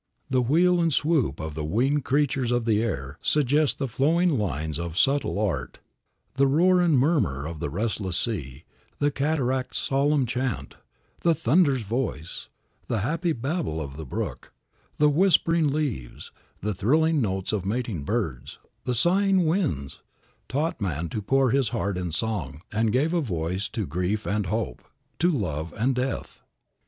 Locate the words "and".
0.81-0.91, 6.81-6.97, 22.71-22.91, 24.25-24.47, 25.77-25.93